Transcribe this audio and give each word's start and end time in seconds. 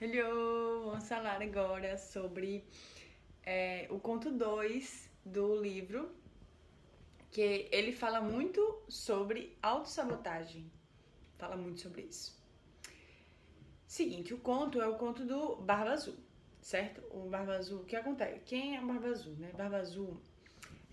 Hello! 0.00 0.90
Vamos 0.90 1.08
falar 1.08 1.40
agora 1.40 1.96
sobre 1.96 2.64
é, 3.44 3.86
o 3.88 4.00
conto 4.00 4.28
2 4.28 5.08
do 5.24 5.62
livro, 5.62 6.12
que 7.30 7.68
ele 7.70 7.92
fala 7.92 8.20
muito 8.20 8.82
sobre 8.88 9.56
autossabotagem. 9.62 10.68
Fala 11.38 11.56
muito 11.56 11.80
sobre 11.80 12.02
isso. 12.02 12.36
Seguinte, 13.86 14.34
o 14.34 14.38
conto 14.38 14.82
é 14.82 14.88
o 14.88 14.96
conto 14.96 15.24
do 15.24 15.54
Barba 15.56 15.92
Azul, 15.92 16.16
certo? 16.60 17.00
O 17.12 17.30
Barba 17.30 17.54
Azul, 17.54 17.82
o 17.82 17.84
que 17.84 17.94
acontece? 17.94 18.40
Quem 18.44 18.76
é 18.76 18.80
o 18.80 18.86
Barba 18.88 19.06
Azul, 19.06 19.36
né? 19.36 19.52
Barba 19.56 19.76
Azul 19.76 20.20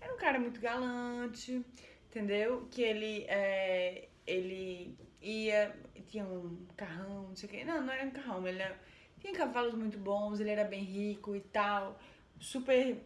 era 0.00 0.14
um 0.14 0.16
cara 0.16 0.38
muito 0.38 0.60
galante, 0.60 1.60
entendeu? 2.06 2.68
Que 2.70 2.82
ele, 2.82 3.24
é, 3.24 4.08
ele 4.24 4.96
ia, 5.20 5.76
tinha 6.02 6.24
um 6.24 6.66
carrão, 6.76 7.28
não 7.28 7.36
sei 7.36 7.48
o 7.48 7.52
quê. 7.52 7.64
Não, 7.64 7.82
não 7.82 7.92
era 7.92 8.04
um 8.04 8.10
carrão, 8.10 8.46
ele 8.46 8.62
era, 8.62 8.78
tinha 9.20 9.32
cavalos 9.32 9.74
muito 9.74 9.98
bons, 9.98 10.40
ele 10.40 10.50
era 10.50 10.64
bem 10.64 10.82
rico 10.82 11.34
e 11.34 11.40
tal, 11.40 11.98
super, 12.38 12.96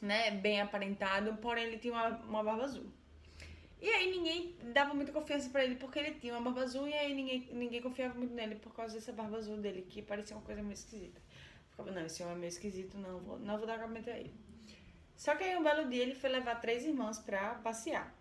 né, 0.00 0.30
bem 0.32 0.60
aparentado, 0.60 1.36
porém 1.38 1.64
ele 1.64 1.78
tinha 1.78 1.92
uma, 1.92 2.08
uma 2.08 2.42
barba 2.42 2.64
azul. 2.64 2.86
E 3.80 3.88
aí 3.88 4.10
ninguém 4.10 4.56
dava 4.72 4.94
muita 4.94 5.12
confiança 5.12 5.50
para 5.50 5.64
ele 5.64 5.76
porque 5.76 5.98
ele 5.98 6.12
tinha 6.12 6.34
uma 6.34 6.42
barba 6.42 6.62
azul 6.62 6.88
e 6.88 6.94
aí 6.94 7.14
ninguém, 7.14 7.48
ninguém 7.52 7.82
confiava 7.82 8.14
muito 8.14 8.32
nele 8.32 8.54
por 8.56 8.74
causa 8.74 8.94
dessa 8.94 9.12
barba 9.12 9.36
azul 9.36 9.58
dele, 9.58 9.82
que 9.82 10.00
parecia 10.02 10.36
uma 10.36 10.44
coisa 10.44 10.62
meio 10.62 10.74
esquisita. 10.74 11.20
Ficava, 11.70 11.90
não, 11.90 12.06
esse 12.06 12.22
homem 12.22 12.36
é 12.36 12.38
meio 12.38 12.48
esquisito, 12.48 12.96
não 12.96 13.18
vou, 13.18 13.38
não 13.38 13.58
vou 13.58 13.66
dar 13.66 13.74
acabamento 13.74 14.08
a 14.08 14.16
ele. 14.16 14.32
Só 15.16 15.34
que 15.34 15.44
aí 15.44 15.56
um 15.56 15.62
belo 15.62 15.88
dia 15.88 16.02
ele 16.02 16.14
foi 16.14 16.30
levar 16.30 16.60
três 16.60 16.84
irmãs 16.84 17.18
pra 17.18 17.54
passear. 17.56 18.14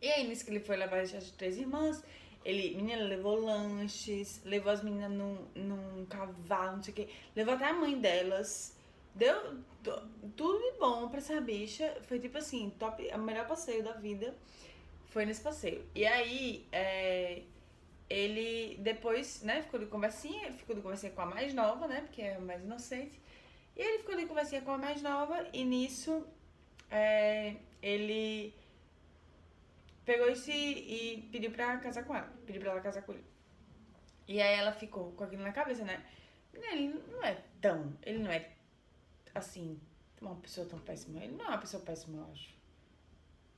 E 0.00 0.08
aí, 0.08 0.26
nisso 0.26 0.44
que 0.44 0.50
ele 0.50 0.60
foi 0.60 0.76
levar 0.76 1.00
as 1.00 1.30
três 1.32 1.58
irmãs, 1.58 2.02
ele, 2.44 2.74
menina, 2.74 3.02
levou 3.02 3.38
lanches, 3.40 4.42
levou 4.44 4.72
as 4.72 4.82
meninas 4.82 5.10
num, 5.10 5.46
num 5.54 6.06
cavalo, 6.06 6.76
não 6.76 6.82
sei 6.82 6.92
o 6.92 6.96
quê, 6.96 7.08
levou 7.36 7.54
até 7.54 7.66
a 7.66 7.74
mãe 7.74 7.98
delas. 7.98 8.76
Deu 9.14 9.58
tudo 10.36 10.58
de 10.58 10.78
bom 10.78 11.08
pra 11.08 11.18
essa 11.18 11.40
bicha. 11.40 11.96
Foi 12.02 12.18
tipo 12.18 12.38
assim, 12.38 12.70
top, 12.78 13.06
o 13.12 13.18
melhor 13.18 13.46
passeio 13.46 13.82
da 13.82 13.92
vida 13.92 14.34
foi 15.06 15.26
nesse 15.26 15.42
passeio. 15.42 15.84
E 15.94 16.06
aí, 16.06 16.66
é, 16.72 17.42
ele 18.08 18.76
depois, 18.80 19.42
né, 19.42 19.62
ficou 19.62 19.78
de 19.78 19.86
conversinha, 19.86 20.52
ficou 20.52 20.74
de 20.74 20.82
conversinha 20.82 21.12
com 21.12 21.22
a 21.22 21.26
mais 21.26 21.52
nova, 21.52 21.86
né, 21.86 22.00
porque 22.02 22.22
é 22.22 22.36
a 22.36 22.40
mais 22.40 22.62
inocente. 22.62 23.20
E 23.76 23.82
ele 23.82 23.98
ficou 23.98 24.16
de 24.16 24.26
conversinha 24.26 24.62
com 24.62 24.72
a 24.72 24.78
mais 24.78 25.02
nova 25.02 25.46
e 25.52 25.64
nisso 25.64 26.26
é, 26.90 27.56
ele 27.82 28.54
pegou 30.04 30.28
esse 30.28 30.52
e 30.52 31.28
pediu 31.32 31.50
pra 31.50 31.78
casar 31.78 32.04
com 32.04 32.14
ela. 32.14 32.32
Pediu 32.46 32.60
pra 32.60 32.72
ela 32.72 32.80
casar 32.80 33.02
com 33.02 33.12
ele. 33.12 33.24
E 34.26 34.40
aí 34.40 34.58
ela 34.58 34.72
ficou 34.72 35.12
com 35.12 35.24
aquilo 35.24 35.42
na 35.42 35.52
cabeça, 35.52 35.84
né? 35.84 36.04
Ele 36.54 36.88
não 37.10 37.22
é 37.24 37.34
tão. 37.60 37.96
Ele 38.02 38.18
não 38.18 38.30
é 38.30 38.50
assim, 39.34 39.80
uma 40.20 40.36
pessoa 40.36 40.66
tão 40.66 40.78
péssima. 40.78 41.22
Ele 41.22 41.36
não 41.36 41.46
é 41.46 41.48
uma 41.48 41.58
pessoa 41.58 41.82
péssima, 41.82 42.18
eu 42.18 42.32
acho. 42.32 42.54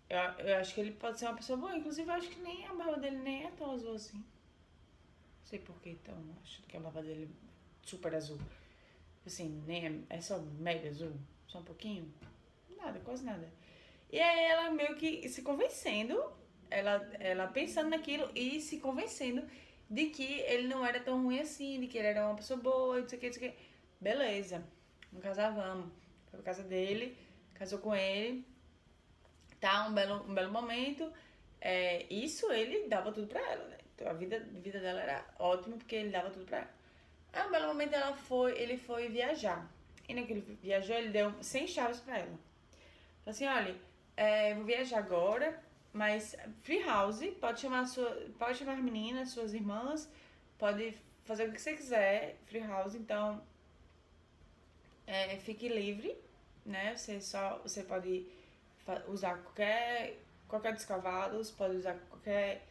Eu, 0.09 0.19
eu 0.47 0.57
acho 0.57 0.75
que 0.75 0.81
ele 0.81 0.93
pode 0.93 1.19
ser 1.19 1.27
uma 1.27 1.37
pessoa 1.37 1.59
boa. 1.59 1.77
Inclusive, 1.77 2.09
eu 2.09 2.15
acho 2.15 2.29
que 2.29 2.41
nem 2.41 2.67
a 2.67 2.75
barba 2.75 2.99
dele 2.99 3.19
nem 3.19 3.45
é 3.47 3.51
tão 3.51 3.71
azul 3.73 3.95
assim. 3.95 4.19
Não 4.19 5.45
sei 5.45 5.59
por 5.59 5.81
que 5.81 5.91
então. 5.91 6.15
Acho 6.43 6.63
que 6.63 6.77
a 6.77 6.81
barba 6.81 7.03
dele 7.03 7.31
é 7.33 7.87
super 7.87 8.15
azul. 8.15 8.39
Assim, 9.27 9.63
nem 9.67 9.87
é, 9.87 10.17
é 10.17 10.21
só 10.21 10.39
meio 10.39 10.89
azul. 10.89 11.13
Só 11.47 11.59
um 11.59 11.65
pouquinho. 11.65 12.13
Nada, 12.77 13.01
quase 13.01 13.25
nada. 13.25 13.49
E 14.13 14.21
aí 14.21 14.45
ela 14.45 14.71
meio 14.71 14.95
que 14.97 15.27
se 15.31 15.41
convencendo, 15.41 16.23
ela, 16.71 17.11
ela 17.19 17.47
pensando 17.49 17.89
naquilo 17.89 18.31
e 18.35 18.61
se 18.61 18.79
convencendo 18.79 19.43
de 19.89 20.07
que 20.11 20.41
ele 20.41 20.69
não 20.69 20.85
era 20.85 21.01
tão 21.01 21.23
ruim 21.25 21.41
assim, 21.41 21.81
de 21.81 21.87
que 21.87 21.97
ele 21.97 22.09
era 22.09 22.27
uma 22.27 22.37
pessoa 22.37 22.61
boa, 22.61 23.01
não 23.01 23.09
sei 23.09 23.17
o 23.17 23.21
que, 23.21 23.27
não 23.29 23.33
sei 23.33 23.49
o 23.49 23.53
que. 23.53 23.59
Beleza, 23.99 24.63
vamos 25.11 25.25
casar, 25.25 25.51
vamos. 25.55 25.91
Foi 26.31 26.41
pra 26.43 26.53
casa 26.53 26.63
dele, 26.63 27.17
casou 27.55 27.79
com 27.79 27.95
ele, 27.95 28.45
tá, 29.59 29.87
um 29.89 29.95
belo, 29.95 30.25
um 30.29 30.35
belo 30.35 30.53
momento. 30.53 31.11
É, 31.59 32.05
isso 32.13 32.53
ele 32.53 32.89
dava 32.89 33.13
tudo 33.13 33.29
pra 33.29 33.41
ela, 33.41 33.67
né? 33.69 33.79
Então 33.95 34.09
a 34.09 34.13
vida, 34.13 34.37
a 34.37 34.61
vida 34.61 34.79
dela 34.79 35.01
era 35.01 35.25
ótima 35.39 35.79
porque 35.79 35.97
ele 35.97 36.11
dava 36.11 36.29
tudo 36.29 36.45
pra 36.45 36.59
ela. 36.59 36.71
Aí 37.33 37.49
um 37.49 37.51
belo 37.51 37.69
momento 37.69 37.95
ela 37.95 38.15
foi, 38.15 38.59
ele 38.59 38.77
foi 38.77 39.09
viajar. 39.09 39.71
E 40.07 40.13
naquele 40.13 40.41
viajou, 40.61 40.97
ele 40.97 41.09
deu 41.09 41.33
100 41.43 41.67
chaves 41.67 42.01
pra 42.01 42.19
ela. 42.19 42.39
Falou 43.25 43.29
assim, 43.29 43.47
olha, 43.47 43.75
é, 44.17 44.55
vou 44.55 44.65
viajar 44.65 44.99
agora, 44.99 45.63
mas 45.93 46.37
free 46.63 46.83
house, 46.83 47.21
pode 47.41 47.61
chamar 47.61 47.87
sua, 47.87 48.11
pode 48.39 48.59
chamar 48.59 48.75
as 48.75 48.83
meninas, 48.83 49.31
suas 49.31 49.55
irmãs, 49.55 50.09
pode 50.59 50.97
fazer 51.25 51.49
o 51.49 51.53
que 51.53 51.61
você 51.61 51.75
quiser, 51.75 52.37
free 52.47 52.61
house, 52.61 52.95
então 52.95 53.43
é, 55.07 55.37
fique 55.39 55.69
livre, 55.69 56.17
né? 56.65 56.97
Você 56.97 57.21
só 57.21 57.59
você 57.59 57.83
pode 57.83 58.27
usar 59.09 59.39
qualquer 59.39 60.19
qualquer 60.49 60.75
dos 60.75 60.85
cavalos, 60.85 61.51
pode 61.51 61.77
usar 61.77 61.95
qualquer 62.09 62.67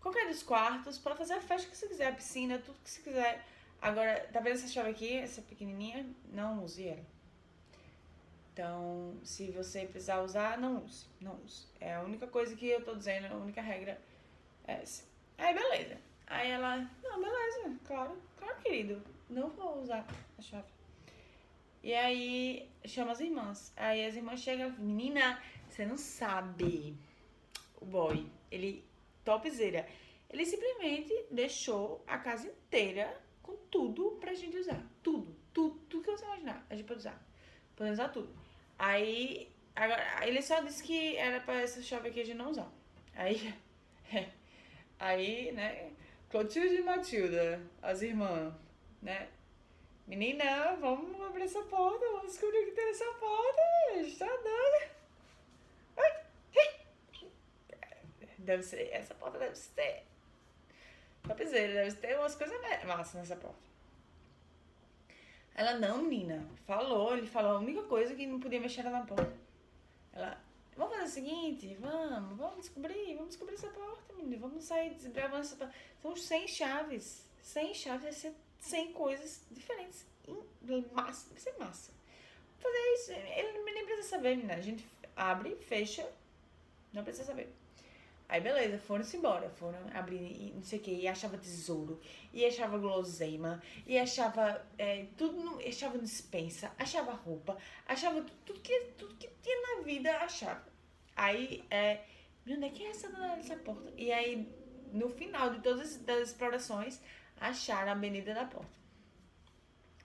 qualquer 0.00 0.28
dos 0.28 0.42
quartos, 0.42 0.98
pode 0.98 1.18
fazer 1.18 1.34
a 1.34 1.40
festa 1.40 1.68
que 1.68 1.76
você 1.76 1.88
quiser, 1.88 2.08
a 2.08 2.12
piscina, 2.12 2.58
tudo 2.58 2.78
que 2.82 2.90
você 2.90 3.02
quiser. 3.02 3.44
Agora, 3.80 4.28
tá 4.32 4.40
vendo 4.40 4.54
essa 4.54 4.68
chave 4.68 4.90
aqui, 4.90 5.16
essa 5.16 5.42
pequenininha? 5.42 6.06
Não 6.32 6.64
use 6.64 6.86
ela. 6.88 7.15
Então, 8.56 9.14
se 9.22 9.50
você 9.50 9.84
precisar 9.84 10.22
usar, 10.22 10.56
não 10.56 10.82
use. 10.82 11.06
Não 11.20 11.38
use. 11.44 11.66
É 11.78 11.94
a 11.94 12.00
única 12.00 12.26
coisa 12.26 12.56
que 12.56 12.66
eu 12.66 12.82
tô 12.82 12.94
dizendo, 12.94 13.26
a 13.26 13.36
única 13.36 13.60
regra 13.60 14.00
é 14.66 14.80
essa. 14.80 15.04
Aí, 15.36 15.52
beleza. 15.52 15.98
Aí 16.26 16.50
ela, 16.50 16.78
não, 17.02 17.20
beleza, 17.22 17.78
claro, 17.84 18.16
claro, 18.38 18.58
querido. 18.62 19.02
Não 19.28 19.50
vou 19.50 19.82
usar 19.82 20.06
a 20.38 20.40
chave. 20.40 20.72
E 21.82 21.92
aí, 21.92 22.70
chama 22.86 23.12
as 23.12 23.20
irmãs. 23.20 23.74
Aí 23.76 24.06
as 24.06 24.16
irmãs 24.16 24.40
chegam, 24.40 24.70
menina, 24.78 25.38
você 25.68 25.84
não 25.84 25.98
sabe. 25.98 26.96
O 27.78 27.84
boy, 27.84 28.26
ele, 28.50 28.82
topzera. 29.22 29.86
Ele 30.30 30.46
simplesmente 30.46 31.12
deixou 31.30 32.02
a 32.06 32.16
casa 32.16 32.48
inteira 32.48 33.20
com 33.42 33.54
tudo 33.70 34.12
pra 34.12 34.32
gente 34.32 34.56
usar. 34.56 34.82
Tudo, 35.02 35.36
tudo, 35.52 35.78
tudo 35.90 36.04
que 36.04 36.10
você 36.10 36.24
imaginar, 36.24 36.66
a 36.70 36.74
gente 36.74 36.86
pode 36.86 37.00
usar. 37.00 37.35
Usar 37.78 38.08
tudo. 38.08 38.28
Aí, 38.78 39.50
agora, 39.74 40.26
ele 40.26 40.40
só 40.42 40.60
disse 40.60 40.82
que 40.82 41.16
era 41.16 41.40
pra 41.40 41.60
essa 41.60 41.82
chave 41.82 42.08
aqui 42.08 42.20
a 42.20 42.24
gente 42.24 42.36
não 42.36 42.50
usar. 42.50 42.70
Aí, 43.14 43.54
aí, 44.98 45.52
né, 45.52 45.90
Clotilde 46.30 46.76
e 46.76 46.82
Matilda, 46.82 47.60
as 47.82 48.02
irmãs, 48.02 48.52
né, 49.02 49.28
menina, 50.06 50.76
vamos 50.80 51.20
abrir 51.20 51.44
essa 51.44 51.62
porta, 51.62 52.04
vamos 52.06 52.32
descobrir 52.32 52.60
o 52.60 52.64
que 52.66 52.72
tem 52.72 52.86
nessa 52.86 53.12
porta, 53.14 53.62
está 53.96 54.26
dando. 54.26 54.96
Deve 58.38 58.62
ser, 58.62 58.90
essa 58.92 59.12
porta 59.12 59.38
deve 59.38 59.56
ser. 59.56 60.04
Topzera, 61.26 61.72
deve 61.84 61.96
ter 61.96 62.16
umas 62.16 62.36
coisas 62.36 62.56
massas 62.86 63.14
nessa 63.14 63.34
porta. 63.34 63.58
Ela, 65.56 65.78
não, 65.78 66.02
menina. 66.02 66.46
Falou, 66.66 67.16
ele 67.16 67.26
falou 67.26 67.52
a 67.52 67.58
única 67.58 67.82
coisa 67.84 68.14
que 68.14 68.26
não 68.26 68.38
podia 68.38 68.60
mexer 68.60 68.80
era 68.80 68.90
na 68.90 69.06
porta. 69.06 69.34
Ela, 70.12 70.38
vamos 70.76 70.92
fazer 70.92 71.06
o 71.06 71.08
seguinte, 71.08 71.78
vamos, 71.80 72.36
vamos 72.36 72.56
descobrir, 72.58 73.14
vamos 73.14 73.30
descobrir 73.30 73.54
essa 73.54 73.68
porta, 73.68 74.12
menina. 74.12 74.36
Vamos 74.38 74.64
sair 74.64 74.90
desbravando 74.90 75.40
essa 75.40 75.56
porta. 75.56 75.74
São 76.02 76.14
100 76.14 76.48
chaves. 76.48 77.26
100 77.42 77.74
chaves, 77.74 78.02
vai 78.02 78.12
ser 78.12 78.34
100 78.60 78.92
coisas 78.92 79.40
diferentes. 79.50 80.04
Massa, 80.92 81.30
vai 81.30 81.40
ser 81.40 81.54
massa. 81.58 81.90
Fazer 82.58 82.94
isso. 82.94 83.12
Ele 83.12 83.62
nem 83.64 83.86
precisa 83.86 84.08
saber, 84.08 84.36
menina. 84.36 84.56
A 84.56 84.60
gente 84.60 84.84
abre, 85.16 85.56
fecha, 85.56 86.06
não 86.92 87.02
precisa 87.02 87.24
saber. 87.24 87.50
Aí 88.28 88.40
beleza, 88.40 88.78
foram-se 88.78 89.16
embora, 89.16 89.48
foram 89.50 89.78
abrir 89.94 90.16
e 90.16 90.52
não 90.52 90.62
sei 90.62 90.80
o 90.80 90.82
que, 90.82 90.90
e 90.90 91.06
achava 91.06 91.38
tesouro, 91.38 92.00
e 92.32 92.44
achava 92.44 92.76
guloseima, 92.76 93.62
e 93.86 93.96
achava 93.96 94.66
é, 94.76 95.06
tudo, 95.16 95.40
no, 95.40 95.60
achava 95.60 95.96
dispensa, 95.96 96.72
achava 96.76 97.12
roupa, 97.12 97.56
achava 97.86 98.20
tudo, 98.20 98.32
tudo, 98.44 98.60
que, 98.60 98.80
tudo 98.98 99.14
que 99.14 99.28
tinha 99.40 99.76
na 99.76 99.82
vida, 99.84 100.10
achava. 100.18 100.66
Aí, 101.14 101.64
é, 101.70 102.00
onde 102.48 102.64
é 102.64 102.70
que 102.70 102.84
é 102.84 102.90
essa 102.90 103.08
dessa 103.08 103.56
porta? 103.56 103.92
E 103.96 104.10
aí, 104.10 104.52
no 104.92 105.08
final 105.08 105.50
de 105.50 105.60
todas 105.60 106.00
as 106.08 106.28
explorações, 106.28 107.00
acharam 107.40 107.90
a 107.90 107.94
avenida 107.94 108.34
da 108.34 108.44
porta. 108.44 108.76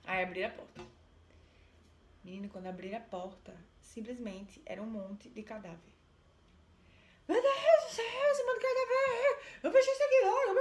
Aí 0.06 0.24
abriram 0.24 0.50
a 0.50 0.52
porta. 0.52 0.82
Menino, 2.24 2.50
quando 2.50 2.68
abriram 2.68 2.98
a 2.98 3.02
porta, 3.02 3.56
simplesmente 3.82 4.62
era 4.66 4.82
um 4.82 4.86
monte 4.86 5.30
de 5.30 5.42
cadáver. 5.42 5.91
Meu 7.32 7.42
Deus 7.42 7.84
do 7.86 7.96
céu, 7.96 8.32
esse 8.32 8.44
mano 8.44 8.60
quer 8.60 8.74
ver. 8.74 9.40
Eu 9.64 9.72
fechei 9.72 9.94
isso 9.94 10.04
aqui 10.04 10.20
logo. 10.26 10.60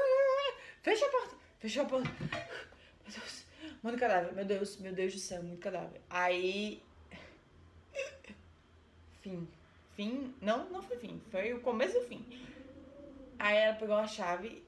Fecha 0.83 1.05
a 1.05 1.11
porta. 1.11 1.37
Fechou 1.59 1.83
a 1.83 1.87
porta. 1.87 2.11
Meu 2.21 3.13
Deus. 3.13 3.45
Muito 3.83 3.99
cadáver. 3.99 4.33
Meu 4.35 4.45
Deus, 4.45 4.77
meu 4.77 4.93
Deus 4.93 5.13
do 5.13 5.19
céu, 5.19 5.43
muito 5.43 5.61
cadáver. 5.61 6.01
Aí. 6.09 6.81
Fim. 9.21 9.49
Fim. 9.97 10.33
Não, 10.41 10.71
não 10.71 10.81
foi 10.81 10.97
fim. 10.99 11.21
Foi 11.33 11.53
o 11.55 11.61
começo 11.61 11.99
do 11.99 12.07
fim. 12.07 12.25
Aí 13.37 13.57
ela 13.57 13.75
pegou 13.75 13.97
a 13.97 14.07
chave. 14.07 14.65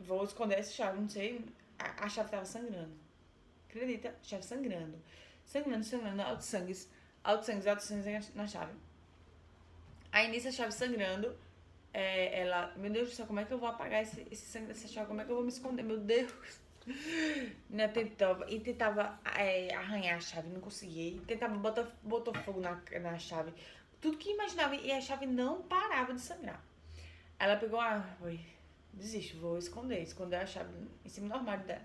Vou 0.00 0.24
esconder 0.24 0.60
essa 0.60 0.72
chave, 0.72 0.98
não 0.98 1.08
sei. 1.10 1.44
a, 1.78 2.08
chave 2.08 2.30
tava 2.30 2.46
sangrando. 2.46 2.94
Acredita? 3.68 4.14
Chave 4.22 4.44
sangrando. 4.44 4.98
Sangrando, 5.44 5.84
sangrando, 5.84 6.22
alto 6.22 6.42
sangue. 6.42 6.74
Alto 7.22 7.44
sangue, 7.44 7.68
alto 7.68 7.82
sangue 7.82 8.32
na 8.34 8.46
chave. 8.46 8.72
Aí 10.14 10.30
nisso 10.30 10.46
a 10.46 10.52
chave 10.52 10.70
sangrando. 10.70 11.36
É, 11.92 12.42
ela, 12.42 12.72
meu 12.76 12.88
Deus 12.88 13.08
do 13.08 13.14
céu, 13.16 13.26
como 13.26 13.40
é 13.40 13.44
que 13.44 13.52
eu 13.52 13.58
vou 13.58 13.68
apagar 13.68 14.00
esse, 14.00 14.24
esse 14.30 14.46
sangue 14.46 14.68
dessa 14.68 14.86
chave? 14.86 15.08
Como 15.08 15.20
é 15.20 15.24
que 15.24 15.30
eu 15.32 15.34
vou 15.34 15.44
me 15.44 15.50
esconder? 15.50 15.82
Meu 15.82 15.98
Deus. 15.98 16.32
Né, 17.70 17.88
tentava, 17.88 18.44
e 18.46 18.60
tentava 18.60 19.18
é, 19.38 19.74
arranhar 19.74 20.18
a 20.18 20.20
chave, 20.20 20.50
não 20.50 20.60
conseguia. 20.60 21.18
Tentava 21.26 21.56
botar, 21.56 21.88
botar 22.02 22.38
fogo 22.42 22.60
na, 22.60 22.78
na 23.00 23.18
chave. 23.18 23.54
Tudo 24.02 24.18
que 24.18 24.32
imaginava. 24.32 24.76
E 24.76 24.92
a 24.92 25.00
chave 25.00 25.24
não 25.24 25.62
parava 25.62 26.12
de 26.12 26.20
sangrar. 26.20 26.62
Ela 27.38 27.56
pegou, 27.56 27.80
ah, 27.80 28.04
foi, 28.18 28.38
desisto, 28.92 29.38
vou 29.38 29.56
esconder. 29.56 30.02
Esconder 30.02 30.36
a 30.36 30.46
chave 30.46 30.70
em 31.02 31.08
cima 31.08 31.28
do 31.28 31.34
armário 31.34 31.64
dela. 31.64 31.84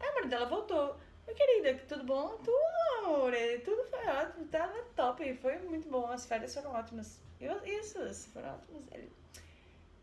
Aí 0.00 0.08
a 0.08 0.14
mãe 0.14 0.28
dela 0.28 0.46
voltou. 0.46 0.98
Oi, 1.26 1.34
querida, 1.34 1.74
tudo 1.88 2.04
bom? 2.04 2.36
Tudo, 2.44 2.52
amor. 2.98 3.32
Tudo 3.64 3.84
foi 3.84 4.06
ótimo, 4.06 4.46
tava 4.48 4.72
tá 4.72 4.84
top. 4.94 5.34
Foi 5.36 5.58
muito 5.60 5.88
bom. 5.88 6.06
As 6.06 6.26
férias 6.26 6.54
foram 6.54 6.72
ótimas. 6.72 7.20
Eu, 7.40 7.64
isso, 7.64 7.98
foram 8.30 8.54
ótimas. 8.54 8.82
Ele, 8.92 9.10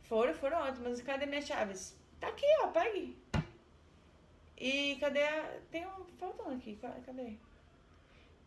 foram, 0.04 0.34
foram 0.34 0.58
ótimas. 0.58 1.02
Cadê 1.02 1.26
minhas 1.28 1.46
chaves? 1.46 1.96
Tá 2.20 2.28
aqui, 2.28 2.46
ó, 2.64 2.68
pegue. 2.68 3.18
E 4.58 4.98
cadê 5.00 5.22
a. 5.24 5.60
Tem 5.70 5.86
um 5.86 6.06
faltando 6.18 6.56
aqui, 6.56 6.78
cadê? 7.06 7.38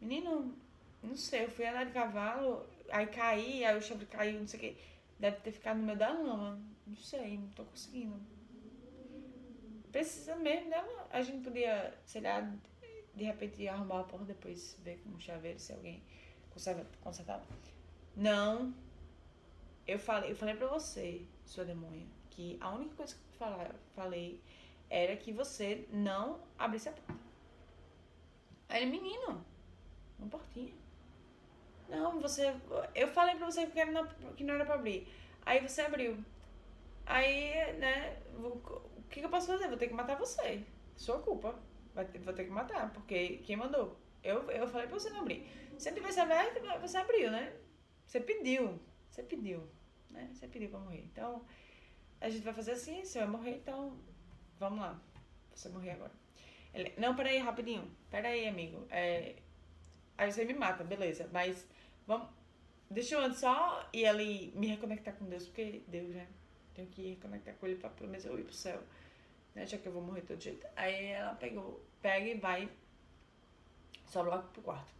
Menino, 0.00 0.54
não 1.02 1.16
sei, 1.16 1.44
eu 1.44 1.50
fui 1.50 1.66
andar 1.66 1.86
de 1.86 1.92
cavalo, 1.92 2.66
aí 2.90 3.06
caí, 3.06 3.64
aí 3.64 3.78
o 3.78 3.82
chave 3.82 4.04
caiu, 4.06 4.40
não 4.40 4.48
sei 4.48 4.58
o 4.58 4.62
que. 4.62 4.76
Deve 5.18 5.36
ter 5.40 5.52
ficado 5.52 5.78
no 5.78 5.84
meio 5.84 5.98
da 5.98 6.12
lama. 6.12 6.58
Não 6.86 6.96
sei, 6.96 7.38
não 7.38 7.48
tô 7.50 7.64
conseguindo. 7.64 8.33
Precisa 9.94 10.34
mesmo 10.34 10.70
dela. 10.70 11.06
A 11.08 11.22
gente 11.22 11.44
podia, 11.44 11.96
sei 12.04 12.20
lá, 12.20 12.40
de 13.14 13.22
repente 13.22 13.68
arrumar 13.68 14.00
a 14.00 14.02
porta 14.02 14.24
depois, 14.24 14.76
ver 14.82 14.98
com 14.98 15.10
o 15.10 15.20
chaveiro 15.20 15.56
se 15.60 15.72
alguém 15.72 16.02
consertava. 17.00 17.44
Não. 18.16 18.74
Eu 19.86 19.96
falei, 19.96 20.32
eu 20.32 20.34
falei 20.34 20.56
pra 20.56 20.66
você, 20.66 21.24
sua 21.44 21.64
demônia, 21.64 22.08
que 22.28 22.58
a 22.60 22.70
única 22.70 22.96
coisa 22.96 23.14
que 23.14 23.20
eu 23.20 23.38
falar, 23.38 23.72
falei 23.94 24.42
era 24.90 25.16
que 25.16 25.30
você 25.30 25.86
não 25.92 26.40
abrisse 26.58 26.88
a 26.88 26.92
porta. 26.92 27.14
Aí 28.68 28.82
ele, 28.82 28.90
menino, 28.90 29.44
uma 30.18 30.28
portinha. 30.28 30.74
Não, 31.88 32.20
você. 32.20 32.52
Eu 32.96 33.06
falei 33.06 33.36
pra 33.36 33.46
você 33.48 33.64
que, 33.68 33.84
não, 33.84 34.08
que 34.34 34.42
não 34.42 34.54
era 34.54 34.64
pra 34.64 34.74
abrir. 34.74 35.06
Aí 35.46 35.60
você 35.60 35.82
abriu. 35.82 36.18
Aí, 37.06 37.74
né, 37.74 38.20
que, 39.14 39.20
que 39.20 39.26
eu 39.26 39.30
posso 39.30 39.46
fazer? 39.46 39.68
Vou 39.68 39.76
ter 39.76 39.86
que 39.86 39.94
matar 39.94 40.18
você. 40.18 40.64
Sua 40.96 41.20
culpa. 41.20 41.54
Vai 41.94 42.04
ter, 42.04 42.18
vou 42.18 42.34
ter 42.34 42.44
que 42.44 42.50
matar, 42.50 42.92
porque 42.92 43.38
quem 43.38 43.56
mandou? 43.56 43.96
Eu, 44.24 44.50
eu 44.50 44.66
falei 44.66 44.88
pra 44.88 44.98
você 44.98 45.08
não 45.10 45.20
abrir. 45.20 45.46
Se 45.78 45.88
não 45.90 45.96
tivesse 45.96 46.18
aberto, 46.18 46.60
você 46.80 46.96
abriu, 46.96 47.30
né? 47.30 47.54
Você 48.04 48.20
pediu. 48.20 48.80
Você 49.08 49.22
pediu. 49.22 49.62
Né? 50.10 50.28
Você 50.32 50.48
pediu 50.48 50.68
pra 50.68 50.80
morrer. 50.80 51.04
Então, 51.04 51.44
a 52.20 52.28
gente 52.28 52.42
vai 52.42 52.52
fazer 52.52 52.72
assim, 52.72 53.04
você 53.04 53.20
vai 53.20 53.28
morrer, 53.28 53.56
então. 53.56 53.96
Vamos 54.58 54.80
lá. 54.80 55.00
Você 55.54 55.68
morrer 55.68 55.92
agora. 55.92 56.12
Ele, 56.72 56.92
não, 56.98 57.14
peraí, 57.14 57.38
rapidinho. 57.38 57.88
Peraí, 58.10 58.48
amigo. 58.48 58.84
É, 58.90 59.36
aí 60.18 60.32
você 60.32 60.44
me 60.44 60.54
mata, 60.54 60.82
beleza. 60.82 61.28
Mas 61.32 61.64
vamos. 62.04 62.28
Deixa 62.90 63.14
eu 63.14 63.20
antes 63.20 63.38
só 63.38 63.88
ir 63.92 64.06
ali 64.06 64.52
me 64.56 64.66
reconectar 64.66 65.14
com 65.14 65.26
Deus, 65.26 65.46
porque 65.46 65.82
Deus, 65.86 66.08
né? 66.08 66.26
Tenho 66.74 66.88
que 66.88 67.10
reconectar 67.10 67.54
com 67.54 67.66
ele 67.66 67.76
pra 67.76 67.90
pelo 67.90 68.10
menos 68.10 68.24
eu 68.24 68.38
ir 68.38 68.44
pro 68.44 68.52
céu. 68.52 68.82
Né? 69.54 69.66
Já 69.66 69.78
que 69.78 69.86
eu 69.86 69.92
vou 69.92 70.02
morrer 70.02 70.22
todo 70.22 70.40
jeito. 70.40 70.66
Aí 70.76 71.06
ela 71.06 71.34
pegou, 71.34 71.80
pega 72.02 72.26
e 72.26 72.34
vai. 72.34 72.68
Sobe 74.06 74.30
logo 74.30 74.48
pro 74.48 74.62
quarto. 74.62 74.92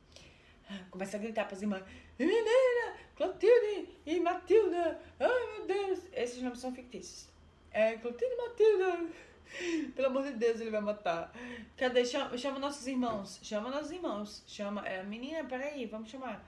Começa 0.91 1.17
a 1.17 1.21
gritar 1.21 1.47
pras 1.47 1.63
irmãs. 1.63 1.83
Menina, 2.19 2.97
Clotilde 3.17 3.89
e 4.07 4.21
Matilda. 4.21 5.01
Ai, 5.21 5.57
meu 5.57 5.67
Deus. 5.67 6.01
Esses 6.13 6.43
nomes 6.43 6.61
são 6.61 6.75
fictícios. 6.75 7.29
É, 7.71 7.97
Clotilde 7.97 8.35
e 8.35 8.37
Matilda. 8.37 9.07
Pelo 9.95 10.09
amor 10.09 10.25
de 10.25 10.33
Deus, 10.33 10.61
ele 10.61 10.71
vai 10.71 10.81
matar. 10.81 11.33
Cadê? 11.77 12.05
Chama, 12.05 12.37
chama 12.37 12.59
nossos 12.59 12.87
irmãos. 12.87 13.39
Chama 13.43 13.71
nossos 13.71 13.91
irmãos. 13.91 14.43
Chama. 14.47 14.87
É, 14.87 15.03
menina, 15.03 15.45
peraí, 15.45 15.87
vamos 15.87 16.11
chamar. 16.11 16.45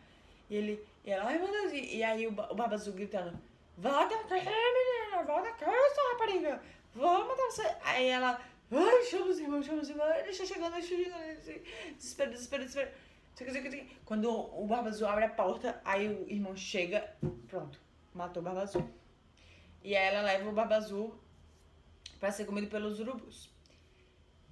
E 0.49 0.57
ele. 0.57 0.87
E 1.05 1.11
ela, 1.11 1.25
ai 1.25 1.39
meu 1.39 1.51
Deus. 1.51 1.73
E, 1.73 1.97
e 1.97 2.03
aí 2.03 2.27
o, 2.27 2.31
o 2.31 2.55
Barba 2.55 2.75
Azul 2.75 2.95
gritando: 2.95 3.39
Volta 3.77 4.17
menina, 4.17 5.23
volta 5.25 5.53
cá, 5.53 5.67
sua 5.67 6.13
rapariga. 6.13 6.63
Vou 6.97 7.29
matar 7.29 7.51
você. 7.51 7.77
Aí 7.83 8.07
ela. 8.07 8.41
Ai, 8.71 9.05
chama 9.05 9.27
os 9.27 9.39
irmãos, 9.39 9.65
chama 9.65 9.83
os 9.83 9.89
irmãos. 9.91 10.11
Ele 10.17 10.31
está 10.31 10.47
chegando, 10.47 10.77
ele 10.77 10.85
está 10.85 10.97
chegando. 10.97 11.97
Desespero, 11.97 12.31
desespero, 12.31 12.65
desespero. 12.65 12.91
Quando 14.05 14.31
o 14.31 14.67
Barba 14.67 14.89
Azul 14.89 15.07
abre 15.07 15.25
a 15.25 15.29
porta, 15.29 15.79
aí 15.85 16.09
o 16.09 16.29
irmão 16.29 16.57
chega. 16.57 17.15
Pronto, 17.49 17.79
matou 18.15 18.41
o 18.41 18.45
Barba 18.45 18.63
Azul. 18.63 18.91
E 19.85 19.95
aí 19.95 20.07
ela 20.07 20.23
leva 20.23 20.49
o 20.49 20.53
Barba 20.53 20.77
Azul 20.77 21.15
para 22.19 22.33
ser 22.33 22.47
comido 22.47 22.69
pelos 22.69 22.99
urubus. 22.99 23.51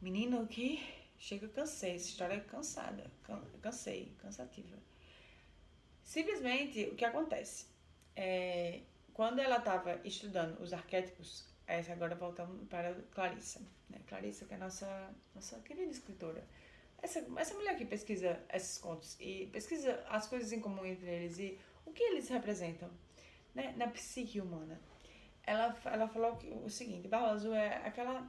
Menino, 0.03 0.47
que 0.47 0.87
chega, 1.19 1.49
cansei. 1.49 1.95
Essa 1.95 2.09
história 2.11 2.35
é 2.35 2.41
cansada. 2.41 3.11
Cansei, 3.63 4.13
cansativa. 4.21 4.77
Simplesmente, 6.03 6.85
o 6.85 6.95
que 6.95 7.07
acontece? 7.07 7.67
É, 8.15 8.83
quando 9.15 9.39
ela 9.39 9.57
estava 9.57 9.99
estudando 10.05 10.61
os 10.61 10.75
arquétipos, 10.75 11.54
essa 11.67 11.93
agora 11.93 12.15
voltamos 12.15 12.67
para 12.69 12.95
Clarissa. 13.13 13.61
Né? 13.89 13.99
Clarissa, 14.07 14.45
que 14.45 14.55
é 14.55 14.57
a 14.57 14.61
nossa, 14.61 15.15
nossa 15.35 15.59
querida 15.61 15.91
escritora. 15.91 16.47
Essa, 17.03 17.25
essa 17.37 17.55
mulher 17.55 17.77
que 17.77 17.85
pesquisa 17.85 18.41
esses 18.53 18.79
contos 18.79 19.17
e 19.21 19.47
pesquisa 19.53 20.03
as 20.09 20.27
coisas 20.27 20.53
em 20.53 20.61
comum 20.61 20.87
entre 20.87 21.07
eles 21.07 21.39
e 21.39 21.59
o 21.85 21.93
que 21.93 22.03
eles 22.03 22.29
representam 22.29 22.91
né? 23.55 23.75
na 23.77 23.89
psique 23.89 24.41
humana 24.41 24.81
ela, 25.47 25.77
ela 25.85 26.09
falou 26.09 26.39
o 26.65 26.71
seguinte, 26.71 27.09
Barba 27.09 27.29
Azul 27.29 27.55
é 27.55 27.87
aquela, 27.87 28.27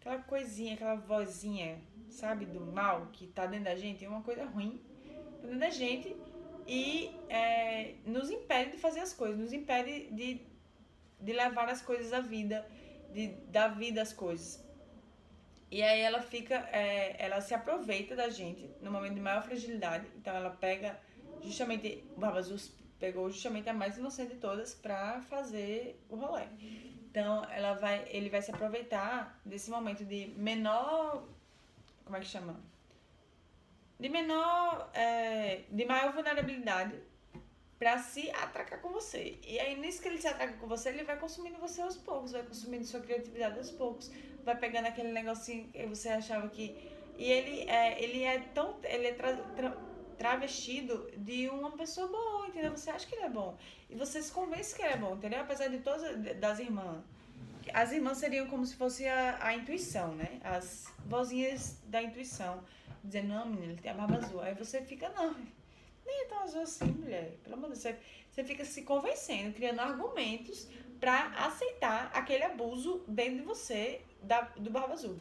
aquela 0.00 0.18
coisinha, 0.22 0.74
aquela 0.74 0.94
vozinha, 0.94 1.80
sabe, 2.08 2.46
do 2.46 2.60
mal 2.60 3.08
que 3.12 3.26
tá 3.26 3.46
dentro 3.46 3.64
da 3.64 3.74
gente, 3.74 4.04
é 4.04 4.08
uma 4.08 4.22
coisa 4.22 4.44
ruim 4.44 4.80
tá 5.40 5.46
dentro 5.46 5.58
da 5.58 5.70
gente 5.70 6.16
e 6.66 7.10
é, 7.28 7.94
nos 8.04 8.30
impede 8.30 8.72
de 8.72 8.78
fazer 8.78 9.00
as 9.00 9.12
coisas, 9.12 9.38
nos 9.38 9.52
impede 9.52 10.10
de, 10.12 10.40
de 11.20 11.32
levar 11.32 11.68
as 11.68 11.82
coisas 11.82 12.12
à 12.12 12.20
vida, 12.20 12.66
de 13.12 13.28
dar 13.50 13.68
vida 13.68 14.02
às 14.02 14.12
coisas. 14.12 14.64
E 15.70 15.82
aí 15.82 16.00
ela 16.00 16.22
fica, 16.22 16.54
é, 16.72 17.16
ela 17.22 17.40
se 17.40 17.52
aproveita 17.52 18.16
da 18.16 18.28
gente 18.30 18.70
no 18.80 18.90
momento 18.90 19.14
de 19.14 19.20
maior 19.20 19.42
fragilidade, 19.42 20.06
então 20.16 20.34
ela 20.34 20.50
pega 20.50 20.98
justamente 21.42 22.04
o 22.16 22.20
Barba 22.20 22.38
Azul 22.38 22.58
pegou 22.98 23.30
justamente 23.30 23.68
a 23.68 23.72
mais 23.72 23.96
inocente 23.96 24.34
de 24.34 24.40
todas 24.40 24.74
para 24.74 25.20
fazer 25.22 26.02
o 26.08 26.16
rolê. 26.16 26.44
Então, 27.10 27.44
ela 27.50 27.74
vai, 27.74 28.06
ele 28.08 28.28
vai 28.28 28.42
se 28.42 28.50
aproveitar 28.50 29.40
desse 29.44 29.70
momento 29.70 30.04
de 30.04 30.34
menor, 30.36 31.26
como 32.04 32.16
é 32.16 32.20
que 32.20 32.26
chama? 32.26 32.60
De 33.98 34.08
menor, 34.08 34.90
é, 34.94 35.62
de 35.70 35.84
maior 35.84 36.12
vulnerabilidade 36.12 36.94
para 37.78 37.98
se 37.98 38.30
atracar 38.30 38.80
com 38.80 38.90
você. 38.90 39.38
E 39.46 39.58
aí, 39.60 39.78
nisso 39.78 40.02
que 40.02 40.08
ele 40.08 40.18
se 40.18 40.26
atraca 40.26 40.54
com 40.54 40.66
você, 40.66 40.88
ele 40.88 41.04
vai 41.04 41.16
consumindo 41.18 41.58
você 41.58 41.80
aos 41.80 41.96
poucos, 41.96 42.32
vai 42.32 42.42
consumindo 42.42 42.84
sua 42.84 43.00
criatividade 43.00 43.56
aos 43.56 43.70
poucos, 43.70 44.10
vai 44.44 44.56
pegando 44.56 44.86
aquele 44.86 45.12
negocinho 45.12 45.68
que 45.68 45.86
você 45.86 46.08
achava 46.08 46.48
que. 46.48 46.76
E 47.16 47.24
ele 47.24 47.68
é, 47.68 48.02
ele 48.02 48.24
é 48.24 48.40
tão. 48.54 48.76
Ele 48.82 49.08
é 49.08 49.12
tra, 49.12 49.36
tra, 49.36 49.76
travestido 50.16 51.08
de 51.16 51.48
uma 51.48 51.70
pessoa 51.70 52.08
boa, 52.08 52.48
entendeu? 52.48 52.72
Você 52.72 52.90
acha 52.90 53.06
que 53.06 53.14
ele 53.14 53.24
é 53.24 53.30
bom. 53.30 53.56
E 53.88 53.94
você 53.94 54.20
se 54.20 54.32
convence 54.32 54.74
que 54.74 54.82
ele 54.82 54.94
é 54.94 54.96
bom, 54.96 55.14
entendeu? 55.14 55.40
Apesar 55.40 55.68
de 55.68 55.78
todas 55.78 56.02
das 56.38 56.58
irmãs. 56.58 57.04
As 57.72 57.92
irmãs 57.92 58.18
seriam 58.18 58.46
como 58.48 58.64
se 58.66 58.74
fosse 58.74 59.06
a, 59.06 59.38
a 59.40 59.54
intuição, 59.54 60.14
né? 60.14 60.40
As 60.42 60.92
vozinhas 61.06 61.78
da 61.84 62.02
intuição. 62.02 62.64
Dizendo, 63.04 63.28
não, 63.28 63.46
menina, 63.46 63.72
ele 63.72 63.80
tem 63.80 63.92
a 63.92 63.94
barba 63.94 64.16
azul. 64.16 64.40
Aí 64.40 64.54
você 64.54 64.82
fica, 64.82 65.08
não, 65.10 65.36
nem 66.08 66.22
é 66.22 66.24
tão 66.24 66.42
azul 66.42 66.62
assim, 66.62 66.86
mulher. 66.86 67.36
Pelo 67.44 67.54
amor 67.54 67.70
de 67.70 67.80
Deus. 67.80 67.82
Você, 67.82 67.98
você 68.30 68.44
fica 68.44 68.64
se 68.64 68.82
convencendo, 68.82 69.54
criando 69.54 69.80
argumentos 69.80 70.66
para 70.98 71.28
aceitar 71.46 72.10
aquele 72.12 72.42
abuso 72.42 73.04
dentro 73.06 73.36
de 73.36 73.42
você 73.42 74.00
da, 74.22 74.40
do 74.56 74.70
barba 74.70 74.94
azul. 74.94 75.18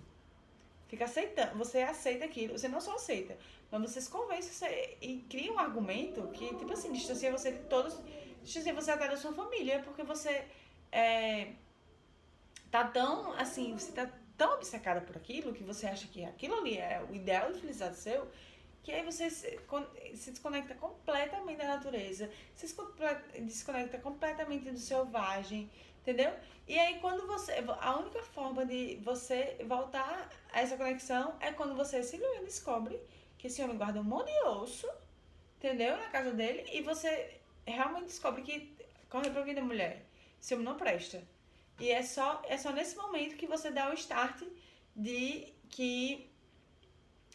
Fica 0.88 1.06
aceitando, 1.06 1.58
você 1.58 1.82
aceita 1.82 2.24
aquilo, 2.24 2.58
você 2.58 2.70
não 2.70 2.80
só 2.80 2.96
aceita, 2.96 3.38
mas 3.70 3.82
você 3.82 4.00
se 4.00 4.10
convence 4.10 4.54
você, 4.54 4.98
e 5.02 5.18
cria 5.30 5.52
um 5.52 5.60
argumento 5.60 6.26
que, 6.30 6.56
tipo 6.56 6.72
assim, 6.72 6.94
distancia 6.94 7.30
você 7.30 7.52
de 7.52 7.64
todos, 7.66 8.00
distancia 8.42 8.74
você 8.74 8.92
até 8.92 9.10
da 9.10 9.18
sua 9.18 9.34
família, 9.34 9.82
porque 9.84 10.04
você 10.04 10.46
é, 10.90 11.52
tá 12.72 12.86
tão, 12.86 13.34
assim, 13.34 13.74
você 13.74 13.92
tá 13.92 14.10
tão 14.38 14.54
obcecada 14.54 15.02
por 15.02 15.18
aquilo 15.18 15.54
que 15.54 15.64
você 15.64 15.88
acha 15.88 16.08
que 16.08 16.24
aquilo 16.24 16.56
ali 16.60 16.78
é 16.78 17.06
o 17.10 17.14
ideal 17.14 17.52
de 17.52 17.60
felicidade 17.60 17.98
seu, 17.98 18.26
que 18.88 18.94
aí 18.94 19.04
você 19.04 19.30
se, 19.30 19.60
se 20.16 20.32
desconecta 20.32 20.74
completamente 20.76 21.58
da 21.58 21.68
natureza, 21.68 22.32
se 22.56 22.74
desconecta 23.42 23.98
completamente 23.98 24.72
do 24.72 24.80
selvagem, 24.80 25.70
Entendeu? 26.02 26.34
E 26.66 26.80
aí 26.80 27.02
quando 27.02 27.28
você. 27.28 27.52
A 27.82 27.98
única 27.98 28.24
forma 28.24 28.66
de 28.66 28.96
você 29.04 29.58
voltar 29.68 30.30
a 30.54 30.62
essa 30.62 30.78
conexão 30.78 31.36
é 31.42 31.52
quando 31.52 31.76
você 31.76 32.02
simplesmente 32.02 32.46
descobre 32.46 32.98
que 33.38 33.48
esse 33.48 33.62
homem 33.62 33.76
guarda 33.76 34.00
um 34.00 34.06
monte 34.06 34.32
de 34.32 34.48
osso, 34.48 34.88
entendeu? 35.58 35.98
Na 35.98 36.08
casa 36.08 36.32
dele, 36.32 36.64
e 36.72 36.82
você 36.82 37.42
realmente 37.66 38.06
descobre 38.06 38.42
que 38.42 38.74
corre 39.10 39.30
pra 39.30 39.42
vida 39.42 39.62
mulher. 39.62 40.06
Esse 40.42 40.54
homem 40.54 40.66
não 40.66 40.78
presta. 40.78 41.22
E 41.78 41.92
é 41.92 42.02
só, 42.02 42.42
é 42.48 42.56
só 42.56 42.72
nesse 42.72 42.96
momento 42.96 43.36
que 43.36 43.46
você 43.46 43.70
dá 43.70 43.90
o 43.90 43.94
start 43.94 44.44
de 44.96 45.54
que 45.68 46.27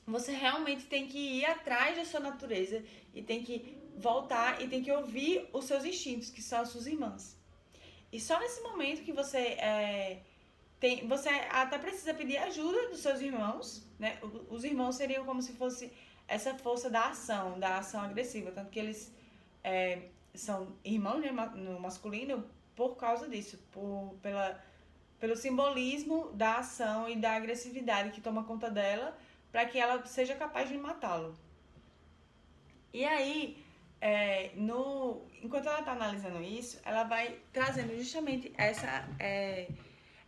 você 0.06 0.32
realmente 0.32 0.86
tem 0.86 1.06
que 1.06 1.18
ir 1.18 1.44
atrás 1.44 1.96
da 1.96 2.04
sua 2.04 2.20
natureza 2.20 2.82
e 3.14 3.22
tem 3.22 3.42
que 3.42 3.76
voltar 3.96 4.60
e 4.60 4.68
tem 4.68 4.82
que 4.82 4.90
ouvir 4.90 5.48
os 5.52 5.64
seus 5.64 5.84
instintos, 5.84 6.30
que 6.30 6.42
são 6.42 6.60
as 6.60 6.68
suas 6.68 6.86
irmãs. 6.86 7.36
E 8.10 8.20
só 8.20 8.38
nesse 8.40 8.60
momento 8.62 9.02
que 9.02 9.12
você 9.12 9.38
é, 9.38 10.22
tem, 10.78 11.06
você 11.06 11.28
até 11.28 11.78
precisa 11.78 12.12
pedir 12.12 12.36
ajuda 12.38 12.88
dos 12.88 13.00
seus 13.00 13.20
irmãos, 13.20 13.86
né? 13.98 14.18
Os 14.50 14.64
irmãos 14.64 14.96
seriam 14.96 15.24
como 15.24 15.40
se 15.40 15.52
fosse 15.52 15.92
essa 16.26 16.54
força 16.54 16.90
da 16.90 17.08
ação, 17.08 17.58
da 17.58 17.78
ação 17.78 18.00
agressiva, 18.00 18.50
tanto 18.50 18.70
que 18.70 18.78
eles 18.78 19.14
é, 19.62 20.08
são 20.34 20.76
irmãos 20.84 21.20
né, 21.20 21.30
no 21.54 21.78
masculino 21.78 22.44
por 22.74 22.96
causa 22.96 23.28
disso, 23.28 23.58
por, 23.70 24.14
pela, 24.22 24.62
pelo 25.20 25.36
simbolismo 25.36 26.32
da 26.32 26.56
ação 26.56 27.08
e 27.08 27.16
da 27.16 27.34
agressividade 27.34 28.10
que 28.10 28.20
toma 28.20 28.44
conta 28.44 28.70
dela 28.70 29.16
para 29.52 29.66
que 29.66 29.78
ela 29.78 30.04
seja 30.06 30.34
capaz 30.34 30.68
de 30.68 30.76
matá-lo. 30.78 31.36
E 32.92 33.04
aí, 33.04 33.62
é, 34.00 34.50
no, 34.56 35.22
enquanto 35.42 35.68
ela 35.68 35.80
está 35.80 35.92
analisando 35.92 36.42
isso, 36.42 36.80
ela 36.84 37.04
vai 37.04 37.38
trazendo 37.52 37.96
justamente 37.96 38.52
essa, 38.56 39.08
é, 39.18 39.68